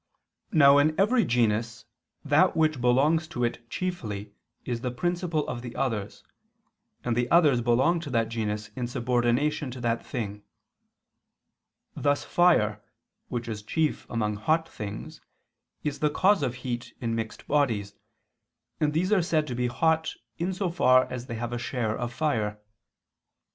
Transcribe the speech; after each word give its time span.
Now 0.51 0.79
in 0.79 0.99
every 0.99 1.23
genus, 1.25 1.85
that 2.25 2.57
which 2.57 2.81
belongs 2.81 3.27
to 3.27 3.43
it 3.43 3.69
chiefly 3.69 4.33
is 4.65 4.81
the 4.81 4.89
principle 4.89 5.47
of 5.47 5.61
the 5.61 5.75
others, 5.75 6.23
and 7.03 7.15
the 7.15 7.29
others 7.29 7.61
belong 7.61 7.99
to 7.99 8.09
that 8.09 8.27
genus 8.27 8.71
in 8.75 8.87
subordination 8.87 9.69
to 9.69 9.81
that 9.81 10.03
thing: 10.03 10.41
thus 11.95 12.23
fire, 12.23 12.83
which 13.27 13.47
is 13.47 13.61
chief 13.61 14.09
among 14.09 14.37
hot 14.37 14.67
things, 14.67 15.21
is 15.83 15.99
the 15.99 16.09
cause 16.09 16.41
of 16.41 16.55
heat 16.55 16.93
in 16.99 17.13
mixed 17.13 17.45
bodies, 17.45 17.93
and 18.79 18.93
these 18.93 19.13
are 19.13 19.21
said 19.21 19.45
to 19.45 19.53
be 19.53 19.67
hot 19.67 20.15
in 20.39 20.51
so 20.51 20.71
far 20.71 21.05
as 21.11 21.27
they 21.27 21.35
have 21.35 21.53
a 21.53 21.59
share 21.59 21.95
of 21.95 22.11
fire. 22.11 22.59